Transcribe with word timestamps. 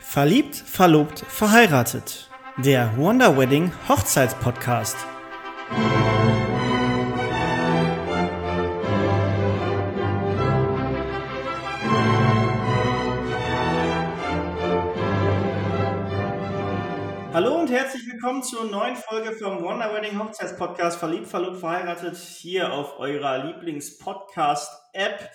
Verliebt, 0.00 0.54
verlobt, 0.54 1.20
verheiratet. 1.28 2.30
Der 2.56 2.96
Wonder 2.96 3.36
Wedding 3.36 3.72
Hochzeitspodcast. 3.88 4.96
Hallo 17.34 17.60
und 17.60 17.70
herzlich 17.70 18.06
willkommen 18.10 18.42
zur 18.42 18.64
neuen 18.64 18.96
Folge 18.96 19.32
vom 19.32 19.62
Wonder 19.62 19.92
Wedding 19.94 20.18
Hochzeitspodcast 20.18 20.98
Verliebt, 20.98 21.26
verlobt, 21.26 21.58
verheiratet 21.58 22.16
hier 22.16 22.72
auf 22.72 22.98
eurer 22.98 23.44
Lieblings-Podcast-App. 23.44 25.30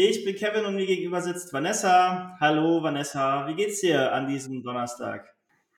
Ich 0.00 0.24
bin 0.24 0.36
Kevin 0.36 0.64
und 0.64 0.76
mir 0.76 0.86
gegenüber 0.86 1.20
sitzt 1.20 1.52
Vanessa. 1.52 2.36
Hallo 2.38 2.80
Vanessa, 2.84 3.48
wie 3.48 3.54
geht's 3.54 3.80
dir 3.80 4.12
an 4.12 4.28
diesem 4.28 4.62
Donnerstag? 4.62 5.26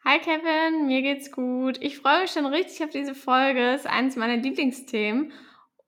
Hi 0.05 0.19
Kevin, 0.19 0.87
mir 0.87 1.01
geht's 1.01 1.33
gut. 1.33 1.79
Ich 1.81 1.97
freue 1.97 2.21
mich 2.21 2.31
schon 2.31 2.45
richtig 2.45 2.85
auf 2.85 2.91
diese 2.91 3.15
Folge. 3.15 3.73
Es 3.73 3.81
ist 3.81 3.87
eines 3.87 4.17
meiner 4.17 4.37
Lieblingsthemen. 4.37 5.33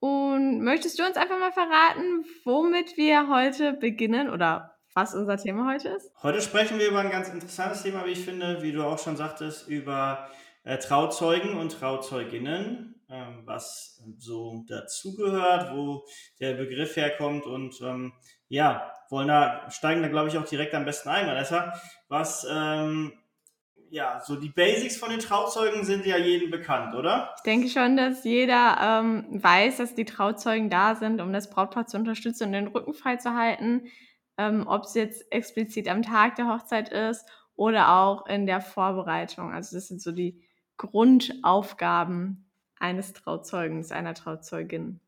Und 0.00 0.64
möchtest 0.64 0.98
du 0.98 1.04
uns 1.04 1.18
einfach 1.18 1.38
mal 1.38 1.52
verraten, 1.52 2.24
womit 2.46 2.96
wir 2.96 3.28
heute 3.28 3.74
beginnen 3.74 4.30
oder 4.30 4.78
was 4.94 5.14
unser 5.14 5.36
Thema 5.36 5.70
heute 5.70 5.90
ist? 5.90 6.10
Heute 6.22 6.40
sprechen 6.40 6.78
wir 6.78 6.88
über 6.88 7.00
ein 7.00 7.10
ganz 7.10 7.28
interessantes 7.28 7.82
Thema, 7.82 8.06
wie 8.06 8.12
ich 8.12 8.24
finde, 8.24 8.62
wie 8.62 8.72
du 8.72 8.82
auch 8.82 8.98
schon 8.98 9.18
sagtest, 9.18 9.68
über 9.68 10.26
äh, 10.64 10.78
Trauzeugen 10.78 11.58
und 11.58 11.72
Trauzeuginnen, 11.78 13.01
ähm, 13.12 13.42
was 13.44 14.02
so 14.18 14.64
dazugehört, 14.66 15.76
wo 15.76 16.04
der 16.40 16.54
Begriff 16.54 16.96
herkommt 16.96 17.44
und 17.44 17.80
ähm, 17.82 18.12
ja, 18.48 18.90
wollen 19.10 19.28
da, 19.28 19.70
steigen 19.70 20.02
da 20.02 20.08
glaube 20.08 20.28
ich 20.28 20.38
auch 20.38 20.44
direkt 20.44 20.74
am 20.74 20.84
besten 20.84 21.10
ein, 21.10 21.26
Vanessa. 21.26 21.74
Was, 22.08 22.46
ähm, 22.50 23.12
ja, 23.90 24.20
so 24.24 24.36
die 24.36 24.48
Basics 24.48 24.96
von 24.96 25.10
den 25.10 25.20
Trauzeugen 25.20 25.84
sind 25.84 26.06
ja 26.06 26.16
jedem 26.16 26.50
bekannt, 26.50 26.94
oder? 26.94 27.34
Ich 27.36 27.42
denke 27.42 27.68
schon, 27.68 27.98
dass 27.98 28.24
jeder 28.24 28.78
ähm, 28.80 29.26
weiß, 29.30 29.76
dass 29.76 29.94
die 29.94 30.06
Trauzeugen 30.06 30.70
da 30.70 30.94
sind, 30.94 31.20
um 31.20 31.32
das 31.32 31.50
Brautpaar 31.50 31.86
zu 31.86 31.98
unterstützen 31.98 32.44
und 32.46 32.52
den 32.52 32.68
Rücken 32.68 32.94
frei 32.94 33.16
zu 33.16 33.34
halten. 33.34 33.86
Ähm, 34.38 34.66
ob 34.66 34.84
es 34.84 34.94
jetzt 34.94 35.30
explizit 35.30 35.88
am 35.88 36.00
Tag 36.00 36.36
der 36.36 36.48
Hochzeit 36.48 36.88
ist 36.88 37.26
oder 37.54 37.92
auch 38.00 38.26
in 38.26 38.46
der 38.46 38.62
Vorbereitung. 38.62 39.52
Also 39.52 39.76
das 39.76 39.88
sind 39.88 40.00
so 40.00 40.10
die 40.10 40.42
Grundaufgaben 40.78 42.50
eines 42.82 43.12
Trauzeugens, 43.12 43.92
einer 43.92 44.14
Trauzeugin. 44.14 45.00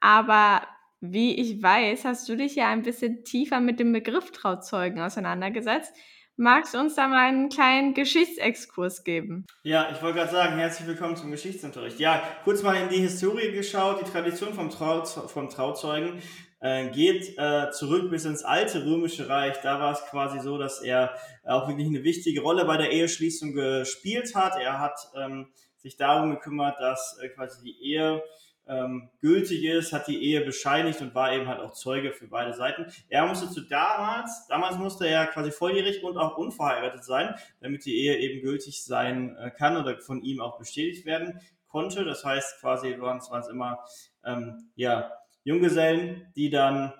Aber 0.00 0.62
wie 1.00 1.34
ich 1.40 1.62
weiß, 1.62 2.04
hast 2.04 2.28
du 2.28 2.36
dich 2.36 2.56
ja 2.56 2.68
ein 2.68 2.82
bisschen 2.82 3.24
tiefer 3.24 3.60
mit 3.60 3.80
dem 3.80 3.92
Begriff 3.92 4.32
Trauzeugen 4.32 5.00
auseinandergesetzt. 5.00 5.94
Magst 6.36 6.74
du 6.74 6.78
uns 6.78 6.94
da 6.94 7.08
mal 7.08 7.28
einen 7.28 7.50
kleinen 7.50 7.94
Geschichtsexkurs 7.94 9.04
geben? 9.04 9.46
Ja, 9.64 9.90
ich 9.92 10.02
wollte 10.02 10.18
gerade 10.18 10.32
sagen, 10.32 10.56
herzlich 10.56 10.88
willkommen 10.88 11.14
zum 11.16 11.30
Geschichtsunterricht. 11.30 12.00
Ja, 12.00 12.22
kurz 12.42 12.62
mal 12.62 12.74
in 12.74 12.88
die 12.88 13.00
Historie 13.00 13.52
geschaut. 13.52 14.00
Die 14.00 14.10
Tradition 14.10 14.54
vom, 14.54 14.70
Trau 14.70 15.04
vom 15.04 15.50
Trauzeugen 15.50 16.22
äh, 16.60 16.88
geht 16.90 17.36
äh, 17.36 17.70
zurück 17.70 18.10
bis 18.10 18.24
ins 18.24 18.44
alte 18.44 18.84
römische 18.84 19.28
Reich. 19.28 19.56
Da 19.62 19.78
war 19.78 19.92
es 19.92 20.02
quasi 20.10 20.40
so, 20.40 20.56
dass 20.56 20.80
er 20.80 21.14
auch 21.44 21.68
wirklich 21.68 21.86
eine 21.86 22.02
wichtige 22.02 22.40
Rolle 22.40 22.64
bei 22.64 22.78
der 22.78 22.90
Eheschließung 22.92 23.52
gespielt 23.52 24.34
hat. 24.34 24.56
Er 24.60 24.78
hat 24.78 24.98
ähm, 25.14 25.48
sich 25.82 25.96
darum 25.96 26.30
gekümmert, 26.30 26.80
dass 26.80 27.18
äh, 27.20 27.28
quasi 27.28 27.62
die 27.62 27.92
Ehe 27.92 28.22
ähm, 28.66 29.10
gültig 29.20 29.64
ist, 29.64 29.92
hat 29.92 30.06
die 30.06 30.22
Ehe 30.22 30.42
bescheinigt 30.42 31.00
und 31.00 31.14
war 31.14 31.32
eben 31.32 31.48
halt 31.48 31.60
auch 31.60 31.72
Zeuge 31.72 32.12
für 32.12 32.28
beide 32.28 32.54
Seiten. 32.54 32.86
Er 33.08 33.26
musste 33.26 33.50
zu 33.50 33.62
damals, 33.62 34.46
damals 34.48 34.78
musste 34.78 35.06
er 35.06 35.26
quasi 35.26 35.50
volljährig 35.50 36.02
und 36.04 36.16
auch 36.16 36.38
unverheiratet 36.38 37.04
sein, 37.04 37.34
damit 37.60 37.84
die 37.84 37.96
Ehe 37.96 38.18
eben 38.18 38.40
gültig 38.40 38.84
sein 38.84 39.36
äh, 39.36 39.50
kann 39.50 39.76
oder 39.76 39.98
von 40.00 40.22
ihm 40.22 40.40
auch 40.40 40.58
bestätigt 40.58 41.04
werden 41.06 41.40
konnte. 41.66 42.04
Das 42.04 42.24
heißt 42.24 42.60
quasi 42.60 42.98
waren 43.00 43.18
es 43.18 43.48
immer 43.48 43.84
ähm, 44.24 44.70
ja 44.76 45.10
Junggesellen, 45.44 46.32
die 46.36 46.50
dann 46.50 46.92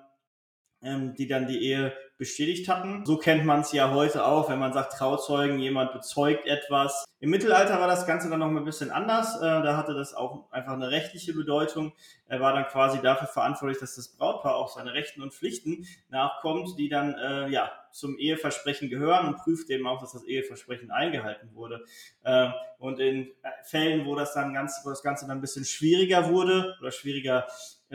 ähm, 0.83 1.15
die 1.15 1.27
dann 1.27 1.47
die 1.47 1.65
Ehe 1.65 1.93
bestätigt 2.19 2.69
hatten. 2.69 3.05
So 3.05 3.17
kennt 3.17 3.45
man 3.45 3.61
es 3.61 3.73
ja 3.73 3.91
heute 3.91 4.25
auch, 4.25 4.49
wenn 4.49 4.59
man 4.59 4.73
sagt 4.73 4.93
Trauzeugen, 4.93 5.59
jemand 5.59 5.93
bezeugt 5.93 6.47
etwas. 6.47 7.05
Im 7.19 7.31
Mittelalter 7.31 7.81
war 7.81 7.89
das 7.89 8.07
Ganze 8.07 8.31
dann 8.31 8.41
noch 8.41 8.49
ein 8.49 8.65
bisschen 8.65 8.91
anders. 8.91 9.37
Äh, 9.37 9.41
da 9.41 9.77
hatte 9.77 9.95
das 9.95 10.15
auch 10.15 10.51
einfach 10.53 10.73
eine 10.73 10.91
rechtliche 10.91 11.33
Bedeutung. 11.35 11.93
Er 12.27 12.41
war 12.41 12.53
dann 12.53 12.67
quasi 12.67 13.01
dafür 13.01 13.29
verantwortlich, 13.29 13.79
dass 13.79 13.97
das 13.97 14.09
Brautpaar 14.09 14.57
auch 14.57 14.69
seine 14.69 14.93
Rechten 14.93 15.23
und 15.23 15.33
Pflichten 15.33 15.87
nachkommt, 16.11 16.79
die 16.79 16.89
dann 16.89 17.15
äh, 17.15 17.49
ja 17.49 17.71
zum 17.93 18.17
Eheversprechen 18.19 18.89
gehören 18.89 19.27
und 19.29 19.37
prüft 19.37 19.71
eben 19.71 19.87
auch, 19.87 20.01
dass 20.01 20.13
das 20.13 20.25
Eheversprechen 20.25 20.91
eingehalten 20.91 21.55
wurde. 21.55 21.85
Äh, 22.25 22.49
und 22.79 22.99
in 22.99 23.31
Fällen, 23.65 24.07
wo 24.07 24.15
das 24.15 24.35
dann 24.35 24.55
ganz, 24.55 24.81
wo 24.85 24.91
das 24.91 25.03
Ganze 25.03 25.27
dann 25.27 25.39
ein 25.39 25.41
bisschen 25.41 25.65
schwieriger 25.65 26.29
wurde 26.29 26.77
oder 26.81 26.91
schwieriger 26.91 27.47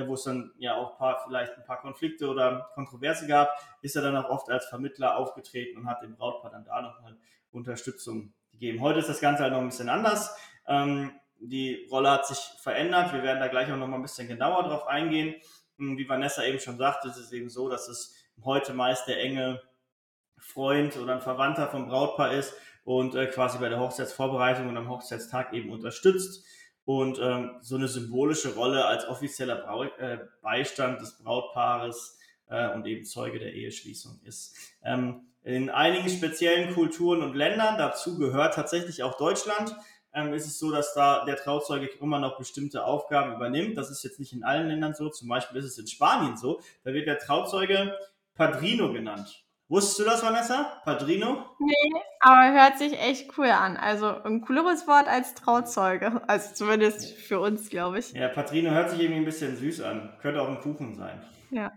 wo 0.05 0.15
es 0.15 0.23
dann 0.23 0.51
ja 0.57 0.75
auch 0.75 0.97
paar, 0.97 1.23
vielleicht 1.25 1.53
ein 1.57 1.63
paar 1.63 1.79
Konflikte 1.79 2.27
oder 2.27 2.69
Kontroverse 2.75 3.25
gab, 3.25 3.49
ist 3.81 3.95
er 3.95 4.01
dann 4.01 4.17
auch 4.17 4.29
oft 4.29 4.49
als 4.49 4.65
Vermittler 4.65 5.17
aufgetreten 5.17 5.77
und 5.77 5.87
hat 5.87 6.03
dem 6.03 6.15
Brautpaar 6.15 6.51
dann 6.51 6.65
da 6.65 6.81
noch 6.81 6.99
eine 6.99 7.17
Unterstützung 7.51 8.33
gegeben. 8.51 8.81
Heute 8.81 8.99
ist 8.99 9.09
das 9.09 9.21
Ganze 9.21 9.43
halt 9.43 9.53
noch 9.53 9.61
ein 9.61 9.69
bisschen 9.69 9.89
anders. 9.89 10.35
Ähm, 10.67 11.11
die 11.39 11.87
Rolle 11.89 12.11
hat 12.11 12.27
sich 12.27 12.37
verändert. 12.61 13.13
Wir 13.13 13.23
werden 13.23 13.39
da 13.39 13.47
gleich 13.47 13.71
auch 13.71 13.77
noch 13.77 13.87
mal 13.87 13.95
ein 13.95 14.01
bisschen 14.01 14.27
genauer 14.27 14.63
drauf 14.63 14.87
eingehen. 14.87 15.35
Hm, 15.77 15.97
wie 15.97 16.09
Vanessa 16.09 16.43
eben 16.43 16.59
schon 16.59 16.77
sagte, 16.77 17.07
ist 17.07 17.17
es 17.17 17.31
eben 17.31 17.49
so, 17.49 17.69
dass 17.69 17.87
es 17.87 18.15
heute 18.43 18.73
meist 18.73 19.07
der 19.07 19.21
enge 19.21 19.61
Freund 20.37 20.97
oder 20.97 21.13
ein 21.13 21.21
Verwandter 21.21 21.67
vom 21.67 21.87
Brautpaar 21.87 22.33
ist 22.33 22.53
und 22.83 23.15
äh, 23.15 23.27
quasi 23.27 23.57
bei 23.57 23.69
der 23.69 23.79
Hochzeitsvorbereitung 23.79 24.69
und 24.69 24.77
am 24.77 24.89
Hochzeitstag 24.89 25.53
eben 25.53 25.71
unterstützt 25.71 26.45
und 26.87 27.19
ähm, 27.21 27.57
so 27.59 27.75
eine 27.75 27.89
symbolische 27.89 28.55
Rolle 28.55 28.85
als 28.85 29.05
offizieller 29.09 29.57
Brau 29.57 29.83
äh, 29.83 30.19
Beistand 30.41 31.01
des 31.01 31.17
Brautpaares 31.17 32.17
äh, 32.47 32.73
und 32.73 32.87
eben 32.87 33.03
Zeuge 33.03 33.39
der 33.39 33.53
Eheschließung 33.53 34.21
ist. 34.23 34.55
Ähm, 34.85 35.27
in 35.43 35.69
einigen 35.69 36.07
speziellen 36.07 36.73
Kulturen 36.73 37.23
und 37.23 37.35
Ländern, 37.35 37.77
dazu 37.77 38.17
gehört 38.17 38.53
tatsächlich 38.53 39.03
auch 39.03 39.17
Deutschland, 39.17 39.75
ähm, 40.13 40.33
ist 40.33 40.47
es 40.47 40.59
so, 40.59 40.71
dass 40.71 40.93
da 40.93 41.25
der 41.25 41.35
Trauzeuge 41.35 41.87
immer 41.99 42.19
noch 42.19 42.37
bestimmte 42.37 42.85
Aufgaben 42.85 43.35
übernimmt. 43.35 43.77
Das 43.77 43.91
ist 43.91 44.05
jetzt 44.05 44.17
nicht 44.17 44.31
in 44.31 44.45
allen 44.45 44.69
Ländern 44.69 44.93
so. 44.93 45.09
Zum 45.09 45.27
Beispiel 45.27 45.59
ist 45.59 45.65
es 45.65 45.77
in 45.77 45.87
Spanien 45.87 46.37
so. 46.37 46.61
Da 46.85 46.93
wird 46.93 47.05
der 47.05 47.19
Trauzeuge 47.19 47.97
Padrino 48.33 48.93
genannt. 48.93 49.43
Wusstest 49.67 49.99
du 49.99 50.03
das, 50.05 50.23
Vanessa? 50.23 50.81
Padrino? 50.85 51.47
Nee, 51.59 52.01
aber 52.19 52.53
hört 52.53 52.77
sich 52.77 52.99
echt 52.99 53.37
cool 53.37 53.47
an. 53.47 53.77
Also 53.77 54.07
ein 54.23 54.41
cooleres 54.41 54.87
Wort 54.87 55.07
als 55.07 55.33
Trauzeuge. 55.33 56.21
Also 56.27 56.53
zumindest 56.53 57.13
für 57.13 57.39
uns, 57.39 57.69
glaube 57.69 57.99
ich. 57.99 58.11
Ja, 58.13 58.27
Padrino 58.27 58.71
hört 58.71 58.89
sich 58.89 58.99
irgendwie 58.99 59.21
ein 59.21 59.25
bisschen 59.25 59.55
süß 59.55 59.81
an. 59.81 60.17
Könnte 60.21 60.41
auch 60.41 60.49
ein 60.49 60.59
Kuchen 60.59 60.95
sein. 60.95 61.21
Ja. 61.51 61.71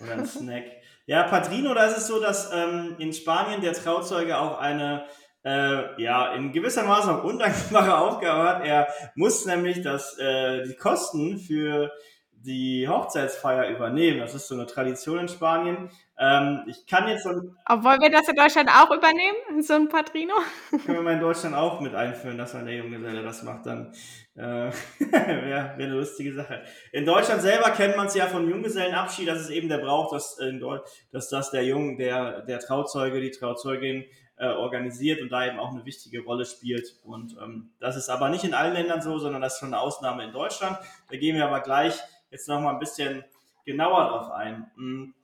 Oder 0.00 0.12
ein 0.12 0.26
Snack. 0.26 0.64
Ja, 1.06 1.22
Padrino, 1.22 1.72
da 1.72 1.86
ist 1.86 1.98
es 1.98 2.06
so, 2.08 2.20
dass 2.20 2.50
ähm, 2.52 2.96
in 2.98 3.12
Spanien 3.12 3.60
der 3.60 3.72
Trauzeuge 3.72 4.38
auch 4.38 4.58
eine, 4.58 5.06
äh, 5.44 6.02
ja, 6.02 6.34
in 6.34 6.52
gewisser 6.52 6.82
Maße 6.84 7.14
auch 7.14 7.24
undankbare 7.24 7.96
Aufgabe 7.98 8.48
hat. 8.48 8.66
Er 8.66 8.88
muss 9.14 9.46
nämlich 9.46 9.82
das, 9.82 10.18
äh, 10.18 10.64
die 10.64 10.74
Kosten 10.74 11.38
für 11.38 11.92
die 12.46 12.88
Hochzeitsfeier 12.88 13.68
übernehmen. 13.68 14.20
Das 14.20 14.34
ist 14.34 14.48
so 14.48 14.54
eine 14.54 14.66
Tradition 14.66 15.18
in 15.18 15.28
Spanien. 15.28 15.90
Ähm, 16.18 16.62
ich 16.66 16.86
kann 16.86 17.08
jetzt 17.08 17.24
so 17.24 17.30
ein, 17.30 17.56
Obwohl 17.68 17.98
wir 18.00 18.10
das 18.10 18.28
in 18.28 18.36
Deutschland 18.36 18.70
auch 18.70 18.90
übernehmen, 18.90 19.62
so 19.62 19.74
ein 19.74 19.88
Patrino. 19.88 20.34
Können 20.70 20.98
wir 20.98 21.02
mal 21.02 21.14
in 21.14 21.20
Deutschland 21.20 21.54
auch 21.54 21.80
mit 21.80 21.94
einführen, 21.94 22.38
dass 22.38 22.54
man 22.54 22.64
der 22.64 22.76
Junggeselle 22.76 23.22
das 23.22 23.42
macht, 23.42 23.66
dann 23.66 23.92
äh, 24.36 24.40
wäre 25.10 25.46
wär 25.46 25.74
eine 25.74 25.86
lustige 25.88 26.32
Sache. 26.32 26.62
In 26.92 27.04
Deutschland 27.04 27.42
selber 27.42 27.70
kennt 27.70 27.96
man 27.96 28.06
es 28.06 28.14
ja 28.14 28.26
von 28.26 28.48
Junggesellenabschied, 28.48 29.28
dass 29.28 29.40
es 29.40 29.50
eben 29.50 29.68
der 29.68 29.78
Brauch, 29.78 30.12
dass, 30.12 30.38
in 30.38 30.64
dass 31.12 31.28
das 31.28 31.50
der 31.50 31.64
Jung, 31.64 31.98
der, 31.98 32.42
der 32.42 32.60
Trauzeuge, 32.60 33.20
die 33.20 33.32
Trauzeugin 33.32 34.04
äh, 34.38 34.48
organisiert 34.48 35.20
und 35.22 35.30
da 35.30 35.46
eben 35.46 35.58
auch 35.58 35.70
eine 35.70 35.84
wichtige 35.84 36.22
Rolle 36.22 36.44
spielt. 36.44 36.96
Und 37.04 37.36
ähm, 37.42 37.70
das 37.80 37.96
ist 37.96 38.08
aber 38.08 38.28
nicht 38.28 38.44
in 38.44 38.54
allen 38.54 38.74
Ländern 38.74 39.02
so, 39.02 39.18
sondern 39.18 39.42
das 39.42 39.54
ist 39.54 39.60
schon 39.60 39.72
eine 39.72 39.80
Ausnahme 39.80 40.24
in 40.24 40.32
Deutschland. 40.32 40.78
Da 41.10 41.16
gehen 41.16 41.36
wir 41.36 41.46
aber 41.46 41.60
gleich 41.60 41.98
jetzt 42.30 42.48
noch 42.48 42.60
mal 42.60 42.72
ein 42.72 42.78
bisschen 42.78 43.24
genauer 43.64 44.08
drauf 44.08 44.30
ein. 44.30 44.70
Hm. 44.76 45.14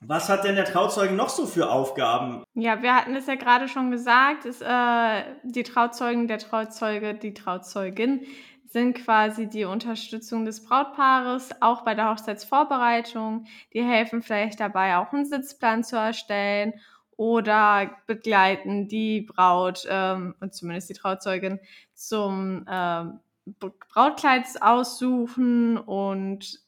Was 0.00 0.28
hat 0.28 0.44
denn 0.44 0.54
der 0.54 0.64
Trauzeuge 0.64 1.14
noch 1.14 1.28
so 1.28 1.44
für 1.44 1.70
Aufgaben? 1.70 2.44
Ja, 2.54 2.82
wir 2.82 2.94
hatten 2.94 3.16
es 3.16 3.26
ja 3.26 3.34
gerade 3.34 3.66
schon 3.66 3.90
gesagt, 3.90 4.44
ist, 4.44 4.62
äh, 4.62 5.24
die 5.42 5.64
Trauzeugen, 5.64 6.28
der 6.28 6.38
Trauzeuge, 6.38 7.14
die 7.14 7.34
Trauzeugin 7.34 8.24
sind 8.68 8.94
quasi 8.94 9.48
die 9.48 9.64
Unterstützung 9.64 10.44
des 10.44 10.62
Brautpaares, 10.64 11.50
auch 11.60 11.82
bei 11.82 11.94
der 11.94 12.10
Hochzeitsvorbereitung. 12.10 13.46
Die 13.72 13.82
helfen 13.82 14.22
vielleicht 14.22 14.60
dabei, 14.60 14.98
auch 14.98 15.12
einen 15.12 15.24
Sitzplan 15.24 15.82
zu 15.82 15.96
erstellen 15.96 16.74
oder 17.16 17.90
begleiten 18.06 18.86
die 18.86 19.22
Braut 19.22 19.86
ähm, 19.90 20.36
und 20.40 20.54
zumindest 20.54 20.90
die 20.90 20.94
Trauzeugin 20.94 21.58
zum 21.94 22.64
ähm, 22.70 23.20
Brautkleid 23.58 24.44
aussuchen 24.60 25.76
und 25.78 26.60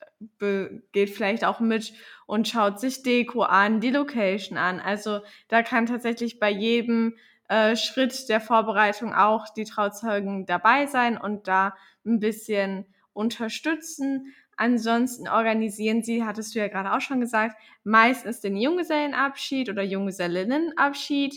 geht 0.93 1.11
vielleicht 1.11 1.44
auch 1.44 1.61
mit 1.61 1.94
und 2.27 2.47
schaut 2.47 2.79
sich 2.79 3.03
Deko 3.03 3.43
an, 3.43 3.81
die 3.81 3.91
Location 3.91 4.59
an. 4.59 4.79
Also 4.79 5.21
da 5.49 5.62
kann 5.62 5.87
tatsächlich 5.87 6.38
bei 6.38 6.50
jedem 6.50 7.17
äh, 7.49 7.75
Schritt 7.75 8.29
der 8.29 8.41
Vorbereitung 8.41 9.15
auch 9.15 9.49
die 9.49 9.65
Trauzeugen 9.65 10.47
dabei 10.47 10.87
sein 10.87 11.17
und 11.17 11.49
da 11.49 11.75
ein 12.05 12.21
bisschen 12.21 12.87
unterstützen. 13.12 14.35
Ansonsten 14.56 15.27
organisieren 15.27 16.03
sie, 16.03 16.23
hattest 16.23 16.55
du 16.55 16.59
ja 16.59 16.69
gerade 16.69 16.93
auch 16.93 17.00
schon 17.00 17.21
gesagt, 17.21 17.56
meistens 17.82 18.41
den 18.41 18.56
Junggesellenabschied 18.56 19.71
oder 19.71 19.82
Junggesellinnenabschied. 19.82 21.35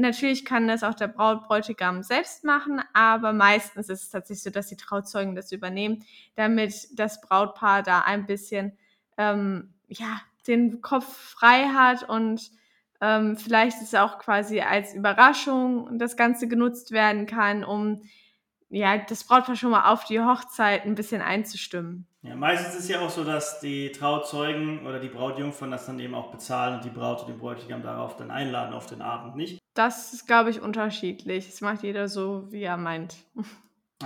Natürlich 0.00 0.44
kann 0.44 0.66
das 0.66 0.82
auch 0.82 0.94
der 0.94 1.08
Brautbräutigam 1.08 2.02
selbst 2.02 2.44
machen, 2.44 2.80
aber 2.92 3.32
meistens 3.32 3.88
ist 3.88 4.04
es 4.04 4.10
tatsächlich 4.10 4.42
so, 4.42 4.50
dass 4.50 4.68
die 4.68 4.76
Trauzeugen 4.76 5.34
das 5.34 5.52
übernehmen, 5.52 6.04
damit 6.36 6.88
das 6.98 7.20
Brautpaar 7.20 7.82
da 7.82 8.00
ein 8.00 8.26
bisschen 8.26 8.78
ähm, 9.18 9.74
ja, 9.88 10.20
den 10.46 10.80
Kopf 10.80 11.04
frei 11.06 11.68
hat 11.68 12.08
und 12.08 12.50
ähm, 13.02 13.36
vielleicht 13.36 13.78
ist 13.78 13.88
es 13.88 13.94
auch 13.94 14.18
quasi 14.18 14.60
als 14.60 14.94
Überraschung 14.94 15.98
das 15.98 16.16
Ganze 16.16 16.48
genutzt 16.48 16.92
werden 16.92 17.26
kann, 17.26 17.64
um 17.64 18.02
ja, 18.70 18.98
das 18.98 19.24
Brautpaar 19.24 19.56
schon 19.56 19.70
mal 19.70 19.90
auf 19.90 20.04
die 20.04 20.20
Hochzeit 20.20 20.86
ein 20.86 20.94
bisschen 20.94 21.22
einzustimmen. 21.22 22.06
Ja, 22.22 22.34
meistens 22.34 22.74
ist 22.74 22.82
es 22.82 22.88
ja 22.88 23.00
auch 23.00 23.08
so, 23.08 23.24
dass 23.24 23.60
die 23.60 23.92
Trauzeugen 23.92 24.86
oder 24.86 25.00
die 25.00 25.08
Brautjungfern 25.08 25.70
das 25.70 25.86
dann 25.86 25.98
eben 25.98 26.14
auch 26.14 26.30
bezahlen 26.30 26.76
und 26.76 26.84
die 26.84 26.90
Braut 26.90 27.22
und 27.22 27.28
den 27.28 27.38
Bräutigam 27.38 27.82
darauf 27.82 28.16
dann 28.16 28.30
einladen 28.30 28.74
auf 28.74 28.84
den 28.84 29.00
Abend, 29.00 29.36
nicht? 29.36 29.58
Das 29.74 30.12
ist, 30.12 30.26
glaube 30.26 30.50
ich, 30.50 30.60
unterschiedlich. 30.60 31.48
Es 31.48 31.62
macht 31.62 31.82
jeder 31.82 32.08
so, 32.08 32.46
wie 32.52 32.62
er 32.62 32.76
meint. 32.76 33.16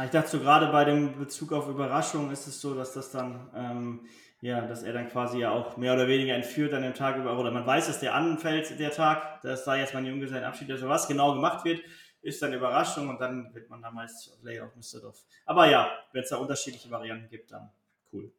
Ich 0.04 0.10
dachte 0.10 0.28
so, 0.28 0.38
gerade 0.38 0.68
bei 0.68 0.84
dem 0.84 1.18
Bezug 1.18 1.52
auf 1.52 1.68
Überraschung 1.68 2.30
ist 2.30 2.46
es 2.46 2.60
so, 2.60 2.74
dass 2.74 2.92
das 2.92 3.10
dann, 3.10 3.50
ähm, 3.54 4.06
ja, 4.40 4.60
dass 4.60 4.84
er 4.84 4.92
dann 4.92 5.08
quasi 5.08 5.38
ja 5.38 5.50
auch 5.50 5.76
mehr 5.76 5.94
oder 5.94 6.06
weniger 6.06 6.34
entführt 6.34 6.72
an 6.72 6.82
dem 6.82 6.94
Tag 6.94 7.16
über, 7.16 7.36
oder 7.38 7.50
man 7.50 7.66
weiß, 7.66 7.88
dass 7.88 7.98
der 7.98 8.14
anfällt, 8.14 8.78
der 8.78 8.92
Tag, 8.92 9.40
dass 9.42 9.64
da 9.64 9.74
jetzt 9.74 9.94
mein 9.94 10.06
Junggesellenabschied 10.06 10.68
ist, 10.68 10.74
also 10.74 10.88
was 10.88 11.08
genau 11.08 11.34
gemacht 11.34 11.64
wird, 11.64 11.80
ist 12.22 12.40
dann 12.42 12.52
Überraschung 12.52 13.08
und 13.08 13.20
dann 13.20 13.52
wird 13.54 13.68
man 13.70 13.82
da 13.82 13.90
meist 13.90 14.38
Layout 14.42 14.74
Düsseldorf. 14.76 15.18
Aber 15.46 15.68
ja, 15.68 15.90
wenn 16.12 16.22
es 16.22 16.30
da 16.30 16.36
unterschiedliche 16.36 16.90
Varianten 16.90 17.28
gibt, 17.28 17.50
dann 17.52 17.70
cool. 18.14 18.32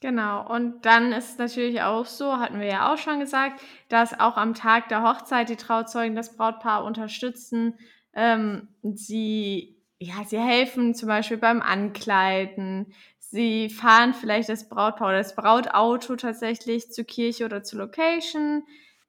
Genau, 0.00 0.46
und 0.52 0.84
dann 0.84 1.12
ist 1.12 1.30
es 1.30 1.38
natürlich 1.38 1.80
auch 1.80 2.04
so, 2.04 2.36
hatten 2.36 2.60
wir 2.60 2.66
ja 2.66 2.92
auch 2.92 2.98
schon 2.98 3.20
gesagt, 3.20 3.62
dass 3.88 4.20
auch 4.20 4.36
am 4.36 4.52
Tag 4.52 4.88
der 4.90 5.02
Hochzeit 5.02 5.48
die 5.48 5.56
Trauzeugen 5.56 6.14
das 6.14 6.36
Brautpaar 6.36 6.84
unterstützen. 6.84 7.78
Ähm, 8.12 8.68
sie, 8.82 9.78
ja, 9.98 10.24
sie 10.26 10.38
helfen 10.38 10.94
zum 10.94 11.08
Beispiel 11.08 11.38
beim 11.38 11.62
Ankleiden. 11.62 12.92
Sie 13.18 13.70
fahren 13.70 14.12
vielleicht 14.12 14.50
das 14.50 14.68
Brautpaar 14.68 15.08
oder 15.08 15.18
das 15.18 15.34
Brautauto 15.34 16.16
tatsächlich 16.16 16.92
zur 16.92 17.04
Kirche 17.04 17.46
oder 17.46 17.62
zur 17.62 17.78
Location. 17.78 18.64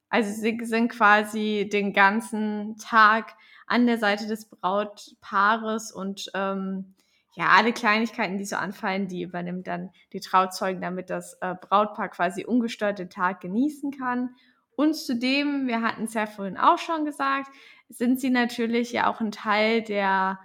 Also 0.08 0.32
sie 0.32 0.58
sind 0.64 0.90
quasi 0.90 1.70
den 1.70 1.92
ganzen 1.92 2.78
Tag 2.78 3.36
an 3.68 3.86
der 3.86 3.98
Seite 3.98 4.28
des 4.28 4.46
Brautpaares 4.50 5.92
und 5.92 6.32
ähm, 6.34 6.95
ja, 7.36 7.48
alle 7.50 7.74
Kleinigkeiten, 7.74 8.38
die 8.38 8.46
so 8.46 8.56
anfallen, 8.56 9.08
die 9.08 9.24
übernimmt 9.24 9.68
dann 9.68 9.92
die 10.14 10.22
Trauzeugen, 10.22 10.82
damit 10.82 11.10
das 11.10 11.38
äh, 11.42 11.56
Brautpaar 11.60 12.10
quasi 12.10 12.46
ungestört 12.46 13.00
den 13.00 13.10
Tag 13.10 13.42
genießen 13.42 13.92
kann. 13.92 14.36
Und 14.78 14.96
zudem, 14.96 15.68
wir 15.68 15.82
hatten 15.82 16.06
es 16.06 16.14
ja 16.14 16.28
vorhin 16.28 16.58
auch 16.58 16.78
schon 16.78 17.04
gesagt, 17.04 17.50
sind 17.90 18.20
sie 18.20 18.30
natürlich 18.30 18.92
ja 18.94 19.08
auch 19.08 19.20
ein 19.20 19.32
Teil 19.32 19.82
der 19.82 20.40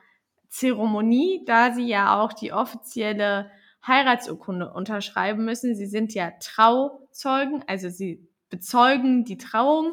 Zeremonie, 0.48 1.44
da 1.46 1.72
sie 1.72 1.86
ja 1.86 2.20
auch 2.20 2.32
die 2.32 2.52
offizielle 2.52 3.50
Heiratsurkunde 3.86 4.72
unterschreiben 4.72 5.44
müssen. 5.44 5.76
Sie 5.76 5.86
sind 5.86 6.12
ja 6.12 6.32
Trauzeugen, 6.40 7.64
also 7.68 7.88
sie 7.88 8.28
bezeugen 8.50 9.24
die 9.24 9.38
Trauung, 9.38 9.92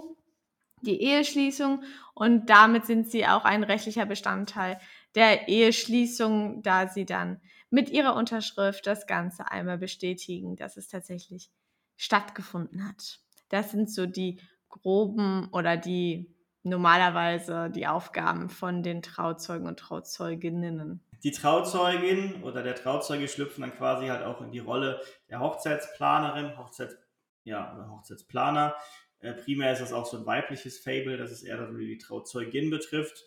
die 0.82 1.02
Eheschließung 1.02 1.84
und 2.16 2.50
damit 2.50 2.86
sind 2.86 3.10
sie 3.10 3.28
auch 3.28 3.46
ein 3.46 3.64
rechtlicher 3.64 4.06
Bestandteil 4.06 4.80
der 5.18 5.48
Eheschließung, 5.48 6.62
da 6.62 6.88
sie 6.88 7.04
dann 7.04 7.42
mit 7.72 7.90
ihrer 7.90 8.16
Unterschrift 8.16 8.86
das 8.86 9.08
Ganze 9.08 9.50
einmal 9.50 9.80
bestätigen, 9.80 10.56
dass 10.56 10.78
es 10.78 10.90
tatsächlich 10.90 11.50
stattgefunden 11.96 12.88
hat. 12.88 13.20
Das 13.50 13.72
sind 13.72 13.90
so 13.90 14.06
die 14.06 14.40
groben 14.70 15.50
oder 15.52 15.76
die 15.76 16.32
normalerweise 16.62 17.72
die 17.72 17.88
Aufgaben 17.88 18.52
von 18.52 18.84
den 18.84 19.02
Trauzeugen 19.02 19.66
und 19.66 19.80
Trauzeuginnen. 19.80 21.02
Die 21.24 21.32
Trauzeugin 21.32 22.44
oder 22.44 22.62
der 22.62 22.76
Trauzeuge 22.76 23.28
schlüpfen 23.28 23.62
dann 23.62 23.76
quasi 23.76 24.08
halt 24.08 24.24
auch 24.24 24.42
in 24.42 24.52
die 24.52 24.60
Rolle 24.60 25.02
der 25.32 25.40
Hochzeitsplanerin, 25.40 26.56
Hochzeits, 26.60 26.96
ja, 27.44 27.90
Hochzeitsplaner. 27.90 28.76
Äh, 29.18 29.34
primär 29.34 29.74
ist 29.74 29.82
das 29.82 29.94
auch 29.94 30.06
so 30.06 30.18
ein 30.18 30.28
weibliches 30.28 30.78
Fable, 30.78 31.18
dass 31.18 31.32
es 31.32 31.42
eher 31.42 31.72
die 31.72 31.98
Trauzeugin 31.98 32.70
betrifft. 32.70 33.26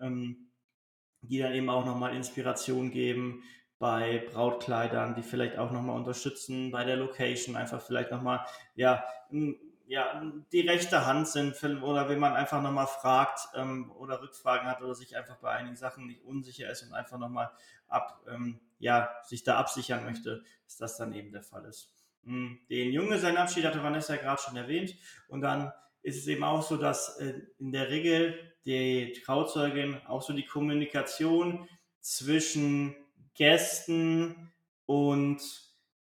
Ähm, 0.00 0.51
die 1.22 1.38
dann 1.38 1.54
eben 1.54 1.70
auch 1.70 1.84
nochmal 1.84 2.14
Inspiration 2.14 2.90
geben 2.90 3.42
bei 3.78 4.28
Brautkleidern, 4.32 5.14
die 5.14 5.22
vielleicht 5.22 5.58
auch 5.58 5.70
nochmal 5.72 5.96
unterstützen 5.96 6.70
bei 6.70 6.84
der 6.84 6.96
Location, 6.96 7.56
einfach 7.56 7.80
vielleicht 7.80 8.10
nochmal, 8.10 8.44
ja, 8.74 9.04
ja, 9.86 10.22
die 10.52 10.60
rechte 10.60 11.04
Hand 11.04 11.28
sind 11.28 11.62
oder 11.82 12.08
wenn 12.08 12.18
man 12.18 12.34
einfach 12.34 12.62
nochmal 12.62 12.86
fragt 12.86 13.48
ähm, 13.54 13.90
oder 13.92 14.22
Rückfragen 14.22 14.68
hat 14.68 14.80
oder 14.82 14.94
sich 14.94 15.16
einfach 15.16 15.36
bei 15.36 15.50
einigen 15.50 15.76
Sachen 15.76 16.06
nicht 16.06 16.24
unsicher 16.24 16.70
ist 16.70 16.82
und 16.82 16.94
einfach 16.94 17.18
nochmal 17.18 17.50
ab, 17.88 18.22
ähm, 18.28 18.60
ja, 18.78 19.10
sich 19.24 19.42
da 19.42 19.56
absichern 19.56 20.04
möchte, 20.04 20.44
dass 20.64 20.76
das 20.76 20.96
dann 20.96 21.12
eben 21.12 21.32
der 21.32 21.42
Fall 21.42 21.64
ist. 21.64 21.92
Hm, 22.24 22.60
den 22.70 22.92
Junge, 22.92 23.18
seinen 23.18 23.36
Abschied 23.36 23.64
hatte 23.64 23.82
Vanessa 23.82 24.16
gerade 24.16 24.40
schon 24.40 24.56
erwähnt 24.56 24.94
und 25.28 25.40
dann 25.40 25.72
ist 26.02 26.18
es 26.18 26.26
eben 26.26 26.44
auch 26.44 26.62
so, 26.62 26.76
dass 26.76 27.18
äh, 27.18 27.40
in 27.58 27.72
der 27.72 27.88
Regel 27.90 28.51
die 28.64 29.12
Trauzeugin 29.24 30.00
auch 30.06 30.22
so 30.22 30.32
die 30.32 30.46
Kommunikation 30.46 31.68
zwischen 32.00 32.96
Gästen 33.34 34.52
und 34.86 35.40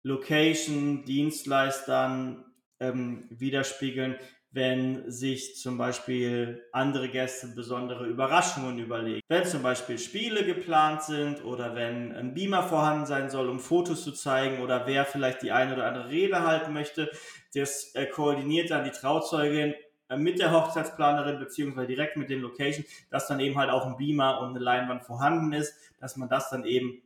Location, 0.04 1.06
Dienstleistern 1.06 2.46
ähm, 2.80 3.28
widerspiegeln, 3.30 4.18
wenn 4.54 5.10
sich 5.10 5.56
zum 5.56 5.78
Beispiel 5.78 6.66
andere 6.74 7.08
Gäste 7.08 7.48
besondere 7.56 8.06
Überraschungen 8.06 8.80
überlegen. 8.80 9.22
Wenn 9.30 9.46
zum 9.46 9.64
Beispiel 9.64 9.98
Spiele 9.98 10.44
geplant 10.44 11.04
sind 11.04 11.46
oder 11.46 11.74
wenn 11.74 12.12
ein 12.12 12.34
Beamer 12.34 12.64
vorhanden 12.64 13.06
sein 13.06 13.30
soll, 13.30 13.48
um 13.48 13.62
Fotos 13.62 14.04
zu 14.04 14.12
zeigen 14.12 14.62
oder 14.62 14.86
wer 14.88 15.06
vielleicht 15.06 15.42
die 15.42 15.54
eine 15.54 15.74
oder 15.74 15.88
andere 15.88 16.10
Rede 16.10 16.42
halten 16.46 16.74
möchte, 16.74 17.10
das 17.54 17.96
äh, 17.96 18.08
koordiniert 18.08 18.72
dann 18.72 18.84
die 18.84 18.92
Trauzeugin 18.92 19.74
mit 20.18 20.40
der 20.40 20.52
Hochzeitsplanerin 20.52 21.40
beziehungsweise 21.40 21.88
direkt 21.88 22.18
mit 22.18 22.30
den 22.30 22.42
Location, 22.42 22.86
dass 23.10 23.28
dann 23.28 23.40
eben 23.40 23.58
halt 23.58 23.70
auch 23.70 23.86
ein 23.86 23.98
Beamer 23.98 24.42
und 24.42 24.50
eine 24.50 24.60
Leinwand 24.60 25.04
vorhanden 25.04 25.54
ist, 25.54 25.74
dass 26.00 26.18
man 26.18 26.30
das 26.30 26.50
dann 26.50 26.66
eben, 26.66 27.02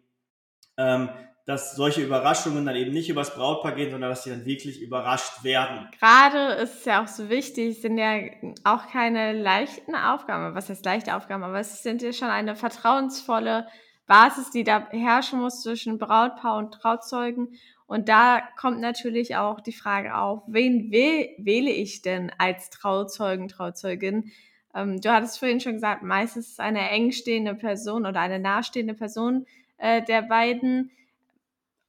ähm, 0.77 1.09
dass 1.45 1.75
solche 1.75 2.01
Überraschungen 2.01 2.65
dann 2.65 2.75
eben 2.75 2.91
nicht 2.91 3.09
übers 3.09 3.35
Brautpaar 3.35 3.73
gehen, 3.73 3.91
sondern 3.91 4.09
dass 4.09 4.23
sie 4.23 4.31
dann 4.31 4.45
wirklich 4.45 4.81
überrascht 4.81 5.43
werden. 5.43 5.87
Gerade 5.99 6.55
ist 6.61 6.79
es 6.79 6.85
ja 6.85 7.03
auch 7.03 7.07
so 7.07 7.29
wichtig, 7.29 7.81
sind 7.81 7.97
ja 7.97 8.15
auch 8.63 8.87
keine 8.87 9.33
leichten 9.33 9.95
Aufgaben, 9.95 10.55
was 10.55 10.69
heißt 10.69 10.83
leichte 10.85 11.15
Aufgaben, 11.15 11.43
aber 11.43 11.59
es 11.59 11.83
sind 11.83 12.01
ja 12.01 12.13
schon 12.13 12.29
eine 12.29 12.55
vertrauensvolle 12.55 13.67
Basis, 14.07 14.51
die 14.51 14.63
da 14.63 14.87
herrschen 14.89 15.39
muss 15.39 15.61
zwischen 15.61 15.97
Brautpaar 15.97 16.57
und 16.57 16.73
Trauzeugen. 16.73 17.55
Und 17.87 18.09
da 18.09 18.41
kommt 18.57 18.79
natürlich 18.79 19.35
auch 19.35 19.59
die 19.61 19.73
Frage 19.73 20.17
auf, 20.17 20.41
wen 20.47 20.91
wähle 20.91 21.69
ich 21.69 22.01
denn 22.01 22.31
als 22.37 22.69
Trauzeugen, 22.69 23.47
Trauzeugin? 23.47 24.31
Ähm, 24.73 24.99
du 25.01 25.11
hattest 25.11 25.39
vorhin 25.39 25.59
schon 25.59 25.73
gesagt, 25.73 26.03
meistens 26.03 26.49
ist 26.49 26.59
eine 26.59 26.89
engstehende 26.89 27.53
Person 27.53 28.05
oder 28.05 28.19
eine 28.19 28.39
nahestehende 28.39 28.93
Person 28.95 29.45
äh, 29.77 30.01
der 30.03 30.23
beiden. 30.23 30.91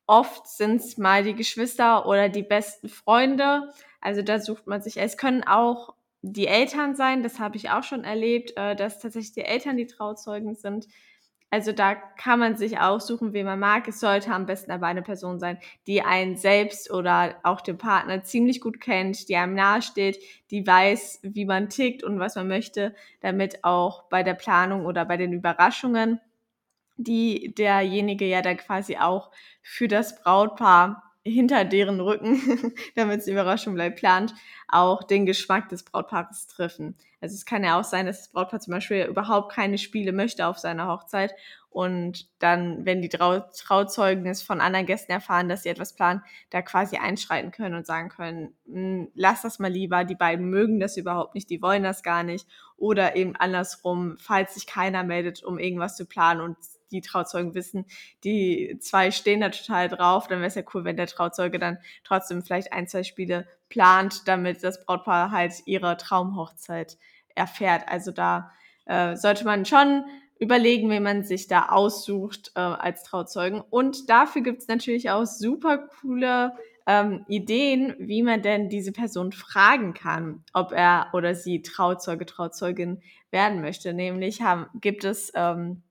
Oft 0.06 0.46
sind 0.46 0.76
es 0.76 0.98
mal 0.98 1.24
die 1.24 1.34
Geschwister 1.34 2.06
oder 2.06 2.28
die 2.28 2.44
besten 2.44 2.88
Freunde. 2.88 3.72
Also 4.00 4.22
da 4.22 4.38
sucht 4.38 4.66
man 4.66 4.82
sich, 4.82 4.98
es 4.98 5.16
können 5.16 5.42
auch 5.44 5.94
die 6.22 6.46
Eltern 6.46 6.94
sein, 6.94 7.22
das 7.22 7.38
habe 7.38 7.56
ich 7.56 7.70
auch 7.70 7.82
schon 7.82 8.04
erlebt, 8.04 8.52
äh, 8.56 8.76
dass 8.76 9.00
tatsächlich 9.00 9.32
die 9.32 9.44
Eltern 9.44 9.76
die 9.76 9.86
Trauzeugen 9.86 10.54
sind. 10.54 10.86
Also 11.50 11.72
da 11.72 11.94
kann 11.94 12.40
man 12.40 12.56
sich 12.56 12.78
aussuchen, 12.80 13.32
wen 13.32 13.46
man 13.46 13.60
mag. 13.60 13.86
Es 13.88 14.00
sollte 14.00 14.32
am 14.32 14.46
besten 14.46 14.72
aber 14.72 14.86
eine 14.88 15.02
Person 15.02 15.38
sein, 15.38 15.58
die 15.86 16.02
einen 16.02 16.36
selbst 16.36 16.90
oder 16.90 17.36
auch 17.44 17.60
den 17.60 17.78
Partner 17.78 18.24
ziemlich 18.24 18.60
gut 18.60 18.80
kennt, 18.80 19.28
die 19.28 19.36
einem 19.36 19.54
nahesteht, 19.54 20.18
die 20.50 20.66
weiß, 20.66 21.20
wie 21.22 21.44
man 21.44 21.68
tickt 21.68 22.02
und 22.02 22.18
was 22.18 22.34
man 22.34 22.48
möchte, 22.48 22.94
damit 23.20 23.62
auch 23.64 24.04
bei 24.08 24.22
der 24.24 24.34
Planung 24.34 24.86
oder 24.86 25.04
bei 25.04 25.16
den 25.16 25.32
Überraschungen, 25.32 26.20
die 26.96 27.54
derjenige 27.56 28.26
ja 28.26 28.42
dann 28.42 28.58
quasi 28.58 28.96
auch 28.98 29.30
für 29.62 29.88
das 29.88 30.20
Brautpaar 30.22 31.05
hinter 31.26 31.64
deren 31.64 32.00
Rücken, 32.00 32.72
damit 32.94 33.20
es 33.20 33.26
Überraschung 33.26 33.74
bleibt, 33.74 33.98
plant, 33.98 34.34
auch 34.68 35.02
den 35.02 35.26
Geschmack 35.26 35.68
des 35.68 35.84
Brautpaares 35.84 36.46
treffen. 36.46 36.96
Also 37.20 37.34
es 37.34 37.46
kann 37.46 37.64
ja 37.64 37.78
auch 37.78 37.84
sein, 37.84 38.06
dass 38.06 38.18
das 38.18 38.32
Brautpaar 38.32 38.60
zum 38.60 38.72
Beispiel 38.72 39.04
überhaupt 39.04 39.52
keine 39.52 39.78
Spiele 39.78 40.12
möchte 40.12 40.46
auf 40.46 40.58
seiner 40.58 40.86
Hochzeit 40.86 41.34
und 41.76 42.28
dann, 42.38 42.86
wenn 42.86 43.02
die 43.02 43.10
Trau 43.10 43.40
Trauzeugen 43.40 44.24
es 44.26 44.42
von 44.42 44.62
anderen 44.62 44.86
Gästen 44.86 45.12
erfahren, 45.12 45.50
dass 45.50 45.62
sie 45.62 45.68
etwas 45.68 45.94
planen, 45.94 46.22
da 46.48 46.62
quasi 46.62 46.96
einschreiten 46.96 47.50
können 47.50 47.74
und 47.74 47.84
sagen 47.84 48.08
können, 48.08 48.54
hm, 48.66 49.10
lass 49.14 49.42
das 49.42 49.58
mal 49.58 49.70
lieber, 49.70 50.04
die 50.04 50.14
beiden 50.14 50.48
mögen 50.48 50.80
das 50.80 50.96
überhaupt 50.96 51.34
nicht, 51.34 51.50
die 51.50 51.60
wollen 51.60 51.82
das 51.82 52.02
gar 52.02 52.22
nicht. 52.22 52.48
Oder 52.78 53.16
eben 53.16 53.36
andersrum, 53.36 54.16
falls 54.18 54.54
sich 54.54 54.66
keiner 54.66 55.02
meldet, 55.04 55.42
um 55.42 55.58
irgendwas 55.58 55.96
zu 55.96 56.06
planen 56.06 56.40
und 56.40 56.56
die 56.90 57.00
Trauzeugen 57.00 57.54
wissen, 57.54 57.86
die 58.24 58.76
zwei 58.80 59.10
stehen 59.10 59.40
da 59.40 59.50
total 59.50 59.88
drauf, 59.88 60.28
dann 60.28 60.38
wäre 60.38 60.48
es 60.48 60.54
ja 60.54 60.62
cool, 60.74 60.84
wenn 60.84 60.96
der 60.96 61.06
Trauzeuge 61.06 61.58
dann 61.58 61.78
trotzdem 62.04 62.42
vielleicht 62.42 62.72
ein, 62.72 62.86
zwei 62.86 63.02
Spiele 63.02 63.46
plant, 63.68 64.26
damit 64.26 64.62
das 64.62 64.84
Brautpaar 64.84 65.30
halt 65.30 65.54
ihre 65.66 65.96
Traumhochzeit 65.96 66.98
erfährt. 67.34 67.88
Also 67.88 68.10
da 68.10 68.52
äh, 68.86 69.16
sollte 69.16 69.44
man 69.44 69.64
schon 69.64 70.04
überlegen, 70.38 70.90
wie 70.90 71.00
man 71.00 71.24
sich 71.24 71.48
da 71.48 71.68
aussucht 71.70 72.52
äh, 72.54 72.60
als 72.60 73.02
Trauzeugen. 73.04 73.60
Und 73.60 74.10
dafür 74.10 74.42
gibt 74.42 74.62
es 74.62 74.68
natürlich 74.68 75.10
auch 75.10 75.24
super 75.24 75.78
coole 75.78 76.52
ähm, 76.86 77.24
Ideen, 77.28 77.94
wie 77.98 78.22
man 78.22 78.42
denn 78.42 78.68
diese 78.68 78.92
Person 78.92 79.32
fragen 79.32 79.94
kann, 79.94 80.44
ob 80.52 80.72
er 80.72 81.08
oder 81.14 81.34
sie 81.34 81.62
Trauzeuge, 81.62 82.26
Trauzeugin 82.26 83.02
werden 83.30 83.60
möchte. 83.60 83.92
Nämlich 83.92 84.42
haben, 84.42 84.66
gibt 84.80 85.04
es 85.04 85.32
ähm, 85.34 85.82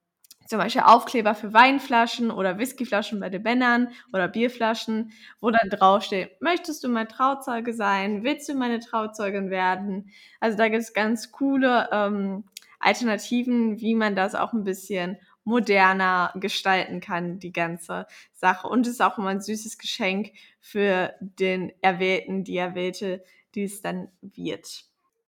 zum 0.47 0.59
Beispiel 0.59 0.81
Aufkleber 0.83 1.35
für 1.35 1.53
Weinflaschen 1.53 2.31
oder 2.31 2.57
Whiskyflaschen 2.57 3.19
bei 3.19 3.29
den 3.29 3.41
Männern 3.41 3.89
oder 4.13 4.27
Bierflaschen, 4.27 5.11
wo 5.41 5.49
dann 5.51 5.69
draufsteht, 5.69 6.41
möchtest 6.41 6.83
du 6.83 6.89
mein 6.89 7.07
Trauzeuge 7.09 7.73
sein? 7.73 8.23
Willst 8.23 8.47
du 8.49 8.53
meine 8.55 8.79
Trauzeugin 8.79 9.49
werden? 9.49 10.11
Also 10.39 10.57
da 10.57 10.67
gibt 10.69 10.83
es 10.83 10.93
ganz 10.93 11.31
coole 11.31 11.89
ähm, 11.91 12.43
Alternativen, 12.79 13.79
wie 13.79 13.95
man 13.95 14.15
das 14.15 14.35
auch 14.35 14.53
ein 14.53 14.63
bisschen 14.63 15.17
moderner 15.43 16.31
gestalten 16.35 16.99
kann, 16.99 17.39
die 17.39 17.53
ganze 17.53 18.07
Sache. 18.33 18.67
Und 18.67 18.87
es 18.87 18.93
ist 18.93 19.01
auch 19.01 19.17
immer 19.17 19.29
ein 19.29 19.41
süßes 19.41 19.77
Geschenk 19.77 20.31
für 20.59 21.13
den 21.19 21.71
Erwählten, 21.81 22.43
die 22.43 22.57
Erwählte, 22.57 23.23
die 23.53 23.63
es 23.63 23.81
dann 23.81 24.09
wird. 24.21 24.85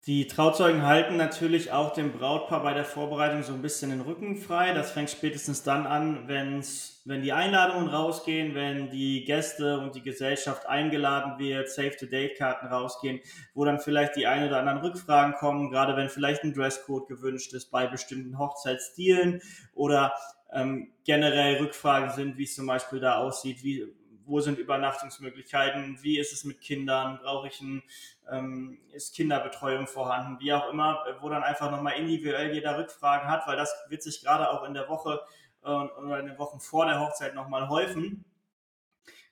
Die 0.06 0.28
Trauzeugen 0.28 0.86
halten 0.86 1.16
natürlich 1.16 1.72
auch 1.72 1.94
dem 1.94 2.12
Brautpaar 2.12 2.62
bei 2.62 2.74
der 2.74 2.84
Vorbereitung 2.84 3.42
so 3.42 3.54
ein 3.54 3.62
bisschen 3.62 3.90
den 3.90 4.02
Rücken 4.02 4.36
frei. 4.36 4.74
Das 4.74 4.92
fängt 4.92 5.10
spätestens 5.10 5.64
dann 5.64 5.88
an, 5.88 6.28
wenn's, 6.28 7.02
wenn 7.06 7.22
die 7.22 7.32
Einladungen 7.32 7.88
rausgehen, 7.88 8.54
wenn 8.54 8.90
die 8.90 9.24
Gäste 9.24 9.80
und 9.80 9.96
die 9.96 10.02
Gesellschaft 10.02 10.66
eingeladen 10.68 11.40
wird, 11.40 11.70
Save-the-Date-Karten 11.70 12.68
rausgehen, 12.68 13.22
wo 13.54 13.64
dann 13.64 13.80
vielleicht 13.80 14.18
die 14.18 14.28
ein 14.28 14.46
oder 14.46 14.60
anderen 14.60 14.80
Rückfragen 14.80 15.36
kommen, 15.36 15.72
gerade 15.72 15.96
wenn 15.96 16.10
vielleicht 16.10 16.44
ein 16.44 16.54
Dresscode 16.54 17.08
gewünscht 17.08 17.54
ist 17.54 17.72
bei 17.72 17.88
bestimmten 17.88 18.38
Hochzeitsstilen 18.38 19.42
oder 19.74 20.14
ähm, 20.52 20.92
generell 21.06 21.64
Rückfragen 21.64 22.10
sind, 22.10 22.38
wie 22.38 22.44
es 22.44 22.56
zum 22.56 22.68
Beispiel 22.68 23.00
da 23.00 23.20
aussieht, 23.20 23.64
wie, 23.64 23.88
wo 24.26 24.42
sind 24.42 24.60
Übernachtungsmöglichkeiten, 24.60 25.98
wie 26.02 26.20
ist 26.20 26.34
es 26.34 26.44
mit 26.44 26.62
Kindern, 26.62 27.20
brauche 27.22 27.48
ich 27.48 27.62
ein, 27.62 27.84
ähm, 28.32 28.80
ist 28.92 29.16
Kinderbetreuung 29.16 29.88
vorhanden, 29.88 30.40
wie 30.40 30.54
auch 30.54 30.70
immer, 30.70 31.04
wo 31.22 31.30
dann 31.30 31.44
einfach 31.44 31.72
nochmal 31.72 31.94
individuell 31.94 32.54
jeder 32.54 32.78
Rückfragen 32.78 33.28
hat, 33.28 33.48
weil 33.48 33.58
das 33.58 33.74
wird 33.90 34.04
sich 34.04 34.22
gerade 34.22 34.50
auch 34.50 34.64
in 34.64 34.74
der 34.74 34.90
Woche 34.90 35.22
äh, 35.64 35.70
oder 35.70 36.20
in 36.20 36.28
den 36.28 36.38
Wochen 36.38 36.60
vor 36.60 36.86
der 36.86 37.00
Hochzeit 37.00 37.36
nochmal 37.36 37.70
häufen. 37.70 38.26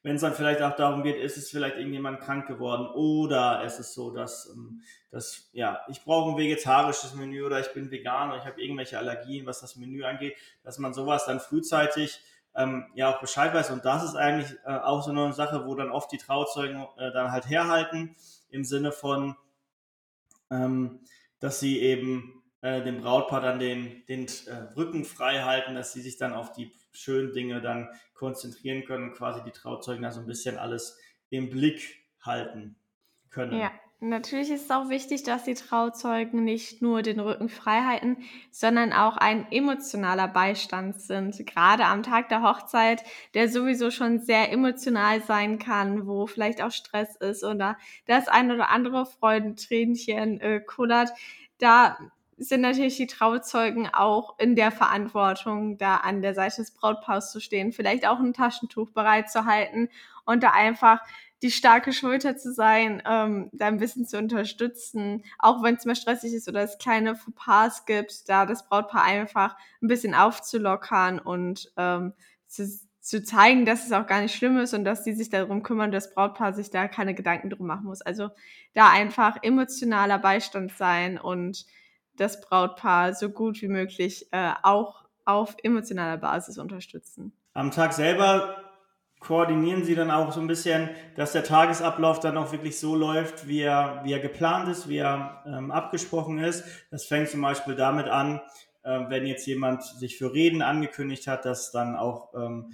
Wenn 0.04 0.16
es 0.16 0.22
dann 0.22 0.34
vielleicht 0.34 0.64
auch 0.64 0.76
darum 0.76 1.04
geht, 1.04 1.18
ist 1.18 1.38
es 1.38 1.52
vielleicht 1.52 1.78
irgendjemand 1.78 2.22
krank 2.22 2.48
geworden 2.48 2.88
oder 2.88 3.62
es 3.64 3.78
ist 3.78 3.94
so, 3.94 4.10
dass, 4.10 4.50
ähm, 4.50 4.82
dass 5.12 5.50
ja, 5.54 5.82
ich 5.90 6.04
brauche 6.04 6.32
ein 6.32 6.38
vegetarisches 6.38 7.14
Menü 7.14 7.44
oder 7.44 7.60
ich 7.60 7.72
bin 7.74 7.92
vegan 7.92 8.30
oder 8.30 8.40
ich 8.40 8.46
habe 8.46 8.62
irgendwelche 8.62 8.98
Allergien, 8.98 9.46
was 9.46 9.62
das 9.62 9.76
Menü 9.76 10.04
angeht, 10.04 10.36
dass 10.64 10.80
man 10.80 10.94
sowas 10.94 11.26
dann 11.26 11.40
frühzeitig 11.40 12.20
ähm, 12.56 12.86
ja 12.96 13.14
auch 13.14 13.22
Bescheid 13.22 13.54
weiß. 13.54 13.72
Und 13.72 13.86
das 13.86 14.04
ist 14.04 14.16
eigentlich 14.16 14.58
äh, 14.66 14.78
auch 14.78 15.04
so 15.04 15.12
eine 15.12 15.34
Sache, 15.34 15.66
wo 15.66 15.76
dann 15.76 15.92
oft 15.92 16.12
die 16.12 16.18
Trauzeugen 16.18 16.86
äh, 16.98 17.12
dann 17.12 17.32
halt 17.32 17.50
herhalten, 17.50 18.16
im 18.50 18.64
Sinne 18.64 18.92
von, 18.92 19.36
ähm, 20.50 21.00
dass 21.40 21.60
sie 21.60 21.80
eben 21.80 22.44
äh, 22.62 22.84
dem 22.84 23.02
Brautpaar 23.02 23.42
dann 23.42 23.60
den, 23.60 24.06
den 24.08 24.28
äh, 24.48 24.74
Rücken 24.76 25.06
frei 25.06 25.42
halten, 25.42 25.76
dass 25.76 25.94
sie 25.94 26.02
sich 26.02 26.18
dann 26.18 26.34
auf 26.34 26.52
die 26.52 26.74
schönen 26.92 27.34
Dinge 27.34 27.62
dann 27.62 27.90
konzentrieren 28.14 28.84
können, 28.86 29.14
quasi 29.14 29.42
die 29.44 29.52
Trauzeugen 29.52 30.04
da 30.04 30.12
so 30.12 30.20
ein 30.20 30.28
bisschen 30.28 30.58
alles 30.58 31.00
im 31.30 31.50
Blick 31.50 32.06
halten 32.22 32.76
können. 33.30 33.60
Ja. 33.60 33.72
Natürlich 34.04 34.50
ist 34.50 34.64
es 34.64 34.72
auch 34.72 34.90
wichtig, 34.90 35.22
dass 35.22 35.44
die 35.44 35.54
Trauzeugen 35.54 36.44
nicht 36.44 36.82
nur 36.82 37.04
den 37.04 37.20
Rücken 37.20 37.50
frei 37.50 37.84
halten, 37.84 38.18
sondern 38.50 38.94
auch 38.94 39.16
ein 39.16 39.46
emotionaler 39.52 40.28
Beistand 40.28 41.00
sind. 41.00 41.46
Gerade 41.46 41.86
am 41.86 42.02
Tag 42.02 42.28
der 42.30 42.42
Hochzeit, 42.42 43.04
der 43.36 43.48
sowieso 43.48 43.92
schon 43.92 44.18
sehr 44.18 44.52
emotional 44.52 45.22
sein 45.22 45.60
kann, 45.60 46.08
wo 46.08 46.26
vielleicht 46.26 46.64
auch 46.64 46.72
Stress 46.72 47.16
ist 47.18 47.44
oder 47.44 47.78
das 48.08 48.28
ein 48.28 48.50
oder 48.50 48.70
andere 48.70 49.06
Freudentränchen 49.06 50.42
äh, 50.42 50.62
kullert. 50.62 51.12
Da 51.60 52.00
sind 52.38 52.62
natürlich 52.62 52.98
die 52.98 53.06
Trauzeugen 53.06 53.88
auch 53.94 54.40
in 54.40 54.56
der 54.56 54.72
Verantwortung, 54.72 55.78
da 55.78 55.98
an 55.98 56.24
der 56.24 56.34
Seite 56.34 56.56
des 56.56 56.72
Brautpaars 56.72 57.32
zu 57.32 57.40
stehen, 57.40 57.72
vielleicht 57.72 58.08
auch 58.08 58.20
ein 58.20 58.34
Taschentuch 58.34 58.90
bereit 58.90 59.30
zu 59.30 59.46
halten 59.46 59.90
und 60.26 60.42
da 60.42 60.50
einfach 60.50 61.02
die 61.42 61.52
starke 61.52 61.92
Schulter 61.92 62.38
zu 62.38 62.54
sein, 62.54 63.02
ähm, 63.06 63.50
da 63.52 63.68
ein 63.68 63.80
bisschen 63.80 64.06
zu 64.06 64.18
unterstützen, 64.18 65.24
auch 65.40 65.64
wenn 65.64 65.76
es 65.76 65.86
mal 65.86 65.96
stressig 65.96 66.34
ist 66.34 66.48
oder 66.48 66.62
es 66.62 66.78
kleine 66.78 67.16
Fauxpas 67.16 67.86
gibt, 67.86 68.30
da 68.30 68.46
das 68.46 68.68
Brautpaar 68.68 69.04
einfach 69.04 69.56
ein 69.82 69.88
bisschen 69.88 70.14
aufzulockern 70.14 71.20
und 71.20 71.72
ähm, 71.78 72.14
zu, 72.48 72.70
zu 73.00 73.24
zeigen, 73.24 73.66
dass 73.66 73.86
es 73.86 73.92
auch 73.92 74.06
gar 74.06 74.22
nicht 74.22 74.36
schlimm 74.36 74.58
ist 74.60 74.74
und 74.74 74.86
dass 74.86 75.04
die 75.04 75.14
sich 75.14 75.30
darum 75.30 75.64
kümmern, 75.64 75.92
dass 75.92 76.06
das 76.06 76.14
Brautpaar 76.14 76.54
sich 76.54 76.70
da 76.70 76.88
keine 76.88 77.16
Gedanken 77.16 77.50
drum 77.50 77.66
machen 77.66 77.86
muss. 77.86 78.02
Also 78.02 78.30
da 78.74 78.92
einfach 78.92 79.38
emotionaler 79.42 80.20
Beistand 80.20 80.72
sein 80.74 81.18
und 81.18 81.66
das 82.18 82.40
Brautpaar 82.42 83.16
so 83.16 83.30
gut 83.30 83.62
wie 83.62 83.68
möglich 83.68 84.28
äh, 84.32 84.52
auch 84.62 85.06
auf 85.26 85.56
emotionaler 85.64 86.18
Basis 86.18 86.60
unterstützen. 86.60 87.34
Am 87.54 87.72
Tag 87.72 87.94
selber 87.94 88.71
koordinieren 89.22 89.86
Sie 89.86 89.96
dann 89.96 90.12
auch 90.12 90.34
so 90.34 90.42
ein 90.42 90.48
bisschen, 90.48 90.90
dass 91.16 91.32
der 91.32 91.44
Tagesablauf 91.44 92.20
dann 92.20 92.38
auch 92.38 92.52
wirklich 92.52 92.80
so 92.80 92.96
läuft, 92.96 93.48
wie 93.48 93.62
er, 93.62 94.02
wie 94.04 94.12
er 94.12 94.20
geplant 94.20 94.68
ist, 94.68 94.90
wie 94.90 94.98
er 94.98 95.44
ähm, 95.46 95.72
abgesprochen 95.72 96.40
ist. 96.40 96.66
Das 96.90 97.06
fängt 97.06 97.30
zum 97.30 97.42
Beispiel 97.42 97.76
damit 97.76 98.08
an, 98.08 98.42
äh, 98.84 99.00
wenn 99.10 99.28
jetzt 99.28 99.46
jemand 99.46 99.84
sich 99.84 100.18
für 100.18 100.34
Reden 100.34 100.64
angekündigt 100.64 101.28
hat, 101.28 101.46
dass 101.46 101.72
dann 101.72 101.96
auch 101.96 102.34
ähm, 102.34 102.74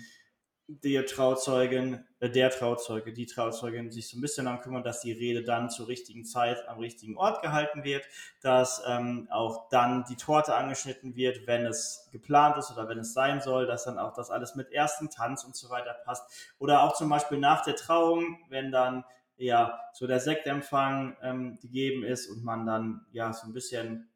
der 0.67 1.05
Trauzeugin, 1.05 2.05
äh, 2.19 2.29
der 2.29 2.49
Trauzeuge, 2.49 3.13
die 3.13 3.25
Trauzeugin 3.25 3.89
sich 3.91 4.09
so 4.09 4.17
ein 4.17 4.21
bisschen 4.21 4.45
darum 4.45 4.59
kümmern, 4.59 4.83
dass 4.83 4.99
die 4.99 5.13
Rede 5.13 5.43
dann 5.43 5.69
zur 5.69 5.87
richtigen 5.87 6.25
Zeit 6.25 6.67
am 6.67 6.79
richtigen 6.79 7.17
Ort 7.17 7.41
gehalten 7.41 7.83
wird, 7.83 8.05
dass 8.41 8.83
ähm, 8.85 9.27
auch 9.31 9.69
dann 9.69 10.03
die 10.09 10.17
Torte 10.17 10.55
angeschnitten 10.55 11.15
wird, 11.15 11.47
wenn 11.47 11.65
es 11.65 12.09
geplant 12.11 12.57
ist 12.57 12.71
oder 12.71 12.89
wenn 12.89 12.99
es 12.99 13.13
sein 13.13 13.39
soll, 13.39 13.65
dass 13.65 13.85
dann 13.85 13.97
auch 13.97 14.13
das 14.13 14.29
alles 14.29 14.55
mit 14.55 14.71
ersten 14.71 15.09
Tanz 15.09 15.43
und 15.45 15.55
so 15.55 15.69
weiter 15.69 15.93
passt. 16.05 16.51
Oder 16.59 16.83
auch 16.83 16.93
zum 16.93 17.09
Beispiel 17.09 17.37
nach 17.37 17.63
der 17.63 17.75
Trauung, 17.75 18.39
wenn 18.49 18.71
dann 18.71 19.05
ja 19.37 19.79
so 19.93 20.05
der 20.05 20.19
Sektempfang 20.19 21.15
ähm, 21.21 21.59
gegeben 21.61 22.03
ist 22.03 22.27
und 22.27 22.43
man 22.43 22.65
dann 22.65 23.05
ja 23.11 23.31
so 23.31 23.47
ein 23.47 23.53
bisschen 23.53 24.09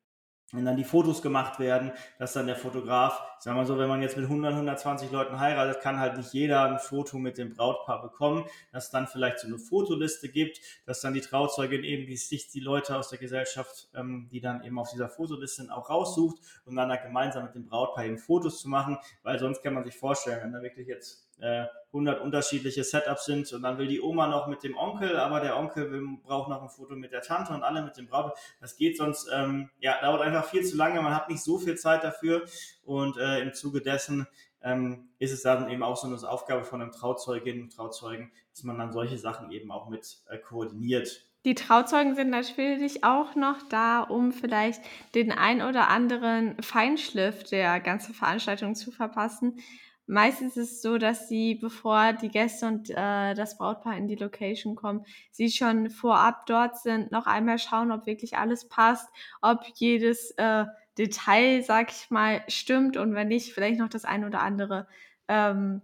wenn 0.51 0.65
dann 0.65 0.77
die 0.77 0.83
Fotos 0.83 1.21
gemacht 1.21 1.59
werden, 1.59 1.91
dass 2.19 2.33
dann 2.33 2.47
der 2.47 2.55
Fotograf, 2.55 3.21
sagen 3.39 3.57
wir 3.57 3.65
so, 3.65 3.77
wenn 3.77 3.87
man 3.87 4.01
jetzt 4.01 4.17
mit 4.17 4.25
100, 4.25 4.53
120 4.53 5.11
Leuten 5.11 5.39
heiratet, 5.39 5.81
kann 5.81 5.99
halt 5.99 6.17
nicht 6.17 6.33
jeder 6.33 6.63
ein 6.65 6.79
Foto 6.79 7.17
mit 7.17 7.37
dem 7.37 7.53
Brautpaar 7.53 8.01
bekommen, 8.01 8.45
dass 8.71 8.91
dann 8.91 9.07
vielleicht 9.07 9.39
so 9.39 9.47
eine 9.47 9.57
Fotoliste 9.57 10.29
gibt, 10.29 10.59
dass 10.85 11.01
dann 11.01 11.13
die 11.13 11.21
Trauzeugin 11.21 11.83
eben 11.83 12.05
die, 12.05 12.17
sich 12.17 12.49
die 12.49 12.59
Leute 12.59 12.97
aus 12.97 13.09
der 13.09 13.19
Gesellschaft, 13.19 13.89
ähm, 13.95 14.27
die 14.31 14.41
dann 14.41 14.63
eben 14.63 14.77
auf 14.79 14.89
dieser 14.91 15.09
Fotoliste 15.09 15.63
sind, 15.63 15.71
auch 15.71 15.89
raussucht 15.89 16.37
und 16.65 16.75
dann 16.75 16.89
da 16.89 16.97
gemeinsam 16.97 17.45
mit 17.45 17.55
dem 17.55 17.65
Brautpaar 17.65 18.05
eben 18.05 18.17
Fotos 18.17 18.61
zu 18.61 18.69
machen, 18.69 18.97
weil 19.23 19.39
sonst 19.39 19.61
kann 19.63 19.73
man 19.73 19.83
sich 19.83 19.95
vorstellen, 19.95 20.41
wenn 20.43 20.51
da 20.51 20.61
wirklich 20.61 20.87
jetzt 20.87 21.30
äh, 21.41 21.65
100 21.93 22.21
unterschiedliche 22.21 22.83
Setups 22.83 23.25
sind 23.25 23.51
und 23.51 23.63
dann 23.63 23.77
will 23.77 23.87
die 23.87 24.01
Oma 24.01 24.27
noch 24.27 24.47
mit 24.47 24.63
dem 24.63 24.77
Onkel, 24.77 25.17
aber 25.17 25.41
der 25.41 25.57
Onkel 25.57 25.91
will, 25.91 26.07
braucht 26.23 26.49
noch 26.49 26.61
ein 26.61 26.69
Foto 26.69 26.95
mit 26.95 27.11
der 27.11 27.21
Tante 27.21 27.53
und 27.53 27.63
alle 27.63 27.81
mit 27.81 27.97
dem 27.97 28.07
Braut. 28.07 28.33
Das 28.61 28.77
geht 28.77 28.97
sonst, 28.97 29.29
ähm, 29.33 29.69
ja, 29.79 29.99
dauert 30.01 30.21
einfach 30.21 30.45
viel 30.45 30.63
zu 30.63 30.77
lange, 30.77 31.01
man 31.01 31.13
hat 31.13 31.29
nicht 31.29 31.43
so 31.43 31.57
viel 31.57 31.75
Zeit 31.75 32.03
dafür 32.03 32.43
und 32.83 33.17
äh, 33.17 33.41
im 33.41 33.53
Zuge 33.53 33.81
dessen 33.81 34.27
ähm, 34.63 35.09
ist 35.19 35.33
es 35.33 35.41
dann 35.41 35.69
eben 35.69 35.83
auch 35.83 35.97
so 35.97 36.07
eine 36.07 36.17
Aufgabe 36.29 36.63
von 36.63 36.81
einem 36.81 36.91
Trauzeugin 36.91 37.63
und 37.63 37.75
Trauzeugen, 37.75 38.31
dass 38.53 38.63
man 38.63 38.77
dann 38.77 38.93
solche 38.93 39.17
Sachen 39.17 39.51
eben 39.51 39.71
auch 39.71 39.89
mit 39.89 40.19
äh, 40.29 40.37
koordiniert. 40.37 41.27
Die 41.43 41.55
Trauzeugen 41.55 42.15
sind 42.15 42.29
natürlich 42.29 43.03
auch 43.03 43.35
noch 43.35 43.57
da, 43.67 44.01
um 44.01 44.31
vielleicht 44.31 44.81
den 45.15 45.31
ein 45.31 45.63
oder 45.63 45.89
anderen 45.89 46.61
Feinschliff 46.61 47.43
der 47.45 47.79
ganzen 47.79 48.13
Veranstaltung 48.13 48.75
zu 48.75 48.91
verpassen 48.91 49.59
Meistens 50.07 50.57
ist 50.57 50.71
es 50.71 50.81
so, 50.81 50.97
dass 50.97 51.29
sie, 51.29 51.55
bevor 51.55 52.13
die 52.13 52.29
Gäste 52.29 52.67
und 52.67 52.89
äh, 52.89 53.33
das 53.33 53.57
Brautpaar 53.57 53.95
in 53.97 54.07
die 54.07 54.15
Location 54.15 54.75
kommen, 54.75 55.05
sie 55.31 55.49
schon 55.49 55.89
vorab 55.89 56.45
dort 56.47 56.77
sind, 56.77 57.11
noch 57.11 57.27
einmal 57.27 57.59
schauen, 57.59 57.91
ob 57.91 58.05
wirklich 58.05 58.37
alles 58.37 58.67
passt, 58.67 59.07
ob 59.41 59.63
jedes 59.75 60.31
äh, 60.31 60.65
Detail, 60.97 61.63
sag 61.63 61.91
ich 61.91 62.09
mal, 62.09 62.43
stimmt 62.47 62.97
und 62.97 63.13
wenn 63.13 63.29
nicht, 63.29 63.53
vielleicht 63.53 63.79
noch 63.79 63.89
das 63.89 64.03
ein 64.03 64.25
oder 64.25 64.41
andere 64.41 64.87
ähm, 65.27 65.81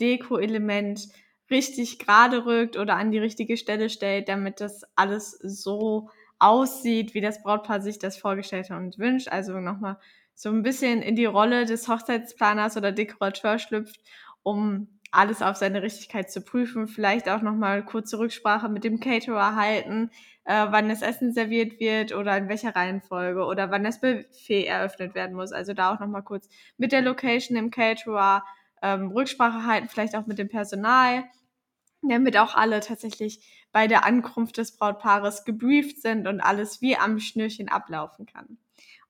Deko-Element 0.00 1.08
richtig 1.50 1.98
gerade 1.98 2.46
rückt 2.46 2.76
oder 2.76 2.96
an 2.96 3.10
die 3.10 3.18
richtige 3.18 3.56
Stelle 3.56 3.90
stellt, 3.90 4.28
damit 4.28 4.60
das 4.60 4.82
alles 4.96 5.32
so 5.42 6.10
aussieht, 6.38 7.14
wie 7.14 7.20
das 7.20 7.42
Brautpaar 7.42 7.80
sich 7.80 7.98
das 7.98 8.16
vorgestellt 8.16 8.70
hat 8.70 8.78
und 8.78 8.98
wünscht. 8.98 9.28
Also 9.28 9.58
nochmal 9.60 9.98
so 10.34 10.48
ein 10.50 10.62
bisschen 10.62 11.02
in 11.02 11.16
die 11.16 11.24
Rolle 11.26 11.64
des 11.64 11.88
Hochzeitsplaners 11.88 12.76
oder 12.76 12.92
Dekorateur 12.92 13.58
schlüpft, 13.58 14.00
um 14.42 14.88
alles 15.14 15.42
auf 15.42 15.56
seine 15.56 15.82
Richtigkeit 15.82 16.30
zu 16.30 16.40
prüfen. 16.40 16.88
Vielleicht 16.88 17.28
auch 17.28 17.40
nochmal 17.40 17.84
kurze 17.84 18.18
Rücksprache 18.18 18.68
mit 18.68 18.84
dem 18.84 18.98
Caterer 18.98 19.54
halten, 19.54 20.10
äh, 20.44 20.66
wann 20.70 20.88
das 20.88 21.02
Essen 21.02 21.32
serviert 21.32 21.78
wird 21.78 22.12
oder 22.14 22.36
in 22.36 22.48
welcher 22.48 22.74
Reihenfolge 22.74 23.44
oder 23.44 23.70
wann 23.70 23.84
das 23.84 24.00
Buffet 24.00 24.66
eröffnet 24.66 25.14
werden 25.14 25.36
muss. 25.36 25.52
Also 25.52 25.72
da 25.72 25.94
auch 25.94 26.00
nochmal 26.00 26.24
kurz 26.24 26.48
mit 26.76 26.92
der 26.92 27.02
Location, 27.02 27.54
dem 27.54 27.70
Caterer 27.70 28.44
ähm, 28.82 29.12
Rücksprache 29.12 29.66
halten, 29.66 29.88
vielleicht 29.88 30.16
auch 30.16 30.26
mit 30.26 30.38
dem 30.38 30.48
Personal, 30.48 31.24
damit 32.02 32.36
auch 32.36 32.54
alle 32.54 32.80
tatsächlich 32.80 33.66
bei 33.72 33.86
der 33.86 34.04
Ankunft 34.04 34.58
des 34.58 34.76
Brautpaares 34.76 35.44
gebrieft 35.44 36.02
sind 36.02 36.26
und 36.26 36.40
alles 36.40 36.82
wie 36.82 36.96
am 36.96 37.18
Schnürchen 37.18 37.68
ablaufen 37.68 38.26
kann. 38.26 38.58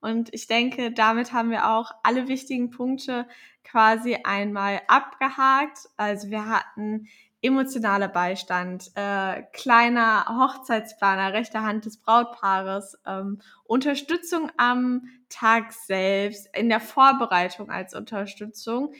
Und 0.05 0.31
ich 0.35 0.45
denke, 0.45 0.91
damit 0.91 1.33
haben 1.33 1.49
wir 1.49 1.71
auch 1.71 1.89
alle 2.03 2.27
wichtigen 2.27 2.69
Punkte 2.69 3.27
quasi 3.63 4.19
einmal 4.23 4.79
abgehakt. 4.87 5.89
Also 5.97 6.29
wir 6.29 6.47
hatten 6.47 7.07
emotionaler 7.41 8.07
Beistand, 8.07 8.91
äh, 8.93 9.41
kleiner 9.51 10.27
Hochzeitsplaner, 10.27 11.33
rechter 11.33 11.63
Hand 11.63 11.85
des 11.85 11.97
Brautpaares, 11.97 12.99
ähm, 13.07 13.41
Unterstützung 13.63 14.51
am 14.57 15.07
Tag 15.29 15.73
selbst, 15.73 16.55
in 16.55 16.69
der 16.69 16.81
Vorbereitung 16.81 17.71
als 17.71 17.95
Unterstützung, 17.95 18.93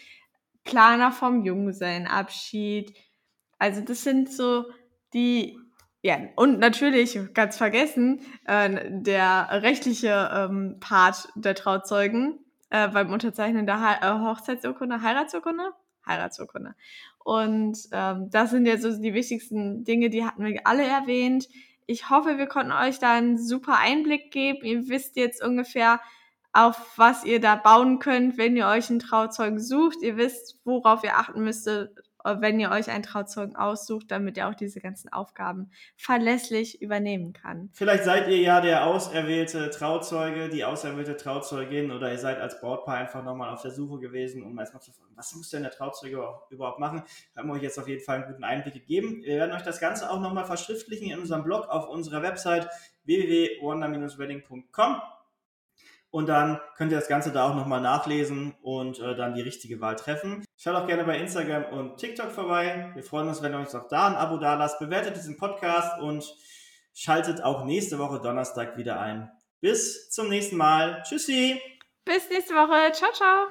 Planer 0.63 1.11
vom 1.11 1.45
Junggesellenabschied. 1.45 2.97
Also 3.59 3.81
das 3.81 4.03
sind 4.03 4.31
so 4.31 4.65
die, 5.13 5.59
ja, 6.05 6.19
und 6.35 6.59
natürlich, 6.59 7.17
ganz 7.33 7.57
vergessen, 7.57 8.21
äh, 8.45 8.91
der 8.91 9.47
rechtliche 9.63 10.29
ähm, 10.31 10.77
Part 10.79 11.29
der 11.33 11.55
Trauzeugen 11.55 12.45
äh, 12.69 12.87
beim 12.89 13.11
Unterzeichnen 13.11 13.65
der 13.65 13.79
He 13.79 14.05
äh, 14.05 14.19
Hochzeitsurkunde, 14.19 15.01
Heiratsurkunde? 15.01 15.71
Heiratsurkunde. 16.05 16.75
Und 17.23 17.79
ähm, 17.91 18.29
das 18.29 18.51
sind 18.51 18.67
jetzt 18.67 18.83
so 18.83 18.95
die 19.01 19.15
wichtigsten 19.15 19.83
Dinge, 19.83 20.11
die 20.11 20.23
hatten 20.23 20.45
wir 20.45 20.67
alle 20.67 20.85
erwähnt. 20.85 21.47
Ich 21.87 22.11
hoffe, 22.11 22.37
wir 22.37 22.45
konnten 22.45 22.71
euch 22.71 22.99
da 22.99 23.13
einen 23.13 23.39
super 23.39 23.79
Einblick 23.79 24.29
geben. 24.29 24.63
Ihr 24.63 24.87
wisst 24.87 25.15
jetzt 25.15 25.43
ungefähr, 25.43 25.99
auf 26.53 26.99
was 26.99 27.25
ihr 27.25 27.41
da 27.41 27.55
bauen 27.55 27.97
könnt, 27.97 28.37
wenn 28.37 28.55
ihr 28.55 28.67
euch 28.67 28.91
einen 28.91 28.99
Trauzeugen 28.99 29.59
sucht. 29.59 30.03
Ihr 30.03 30.17
wisst, 30.17 30.59
worauf 30.65 31.03
ihr 31.03 31.17
achten 31.17 31.43
müsstet, 31.43 31.97
wenn 32.25 32.59
ihr 32.59 32.71
euch 32.71 32.89
einen 32.89 33.03
Trauzeugen 33.03 33.55
aussucht, 33.55 34.09
damit 34.09 34.37
er 34.37 34.49
auch 34.49 34.55
diese 34.55 34.79
ganzen 34.79 35.11
Aufgaben 35.13 35.69
verlässlich 35.95 36.81
übernehmen 36.81 37.33
kann. 37.33 37.69
Vielleicht 37.73 38.03
seid 38.03 38.27
ihr 38.27 38.39
ja 38.39 38.61
der 38.61 38.85
auserwählte 38.85 39.69
Trauzeuge, 39.69 40.49
die 40.49 40.65
auserwählte 40.65 41.17
Trauzeugin 41.17 41.91
oder 41.91 42.11
ihr 42.11 42.17
seid 42.17 42.39
als 42.39 42.59
Brautpaar 42.59 42.97
einfach 42.97 43.23
nochmal 43.23 43.53
auf 43.53 43.61
der 43.61 43.71
Suche 43.71 43.99
gewesen, 43.99 44.43
um 44.43 44.57
erstmal 44.57 44.81
zu 44.81 44.91
fragen, 44.91 45.13
was 45.15 45.33
muss 45.35 45.49
denn 45.49 45.63
der 45.63 45.71
Trauzeuge 45.71 46.23
überhaupt 46.49 46.79
machen? 46.79 47.03
Haben 47.35 47.47
wir 47.49 47.53
euch 47.53 47.63
jetzt 47.63 47.79
auf 47.79 47.87
jeden 47.87 48.03
Fall 48.03 48.17
einen 48.17 48.31
guten 48.31 48.43
Einblick 48.43 48.73
gegeben. 48.73 49.21
Wir 49.23 49.37
werden 49.37 49.55
euch 49.55 49.61
das 49.61 49.79
Ganze 49.79 50.09
auch 50.09 50.19
nochmal 50.19 50.45
verschriftlichen 50.45 51.11
in 51.11 51.19
unserem 51.19 51.43
Blog 51.43 51.67
auf 51.69 51.87
unserer 51.87 52.21
Website 52.21 52.67
www.wonder-wedding.com 53.05 55.01
und 56.15 56.27
dann 56.27 56.61
könnt 56.77 56.93
ihr 56.93 56.97
das 56.97 57.09
Ganze 57.09 57.33
da 57.33 57.49
auch 57.49 57.55
nochmal 57.55 57.81
nachlesen 57.81 58.55
und 58.61 58.99
äh, 58.99 59.15
dann 59.17 59.33
die 59.33 59.41
richtige 59.41 59.81
Wahl 59.81 59.97
treffen. 59.97 60.45
Schaut 60.55 60.75
auch 60.75 60.87
gerne 60.87 61.03
bei 61.03 61.19
Instagram 61.19 61.65
und 61.77 61.97
TikTok 61.97 62.31
vorbei. 62.31 62.89
Wir 62.93 63.03
freuen 63.03 63.27
uns, 63.27 63.41
wenn 63.41 63.51
ihr 63.51 63.59
euch 63.59 63.75
auch 63.75 63.89
da 63.89 64.07
ein 64.07 64.15
Abo 64.15 64.37
da 64.37 64.53
lasst. 64.53 64.79
Bewertet 64.79 65.17
diesen 65.17 65.35
Podcast 65.35 65.99
und 65.99 66.23
schaltet 66.93 67.43
auch 67.43 67.65
nächste 67.65 67.99
Woche 67.99 68.21
Donnerstag 68.21 68.77
wieder 68.77 68.97
ein. 69.01 69.29
Bis 69.59 70.09
zum 70.09 70.29
nächsten 70.29 70.55
Mal. 70.55 71.03
Tschüssi. 71.03 71.61
Bis 72.05 72.29
nächste 72.29 72.53
Woche. 72.53 72.93
Ciao, 72.93 73.11
ciao. 73.11 73.47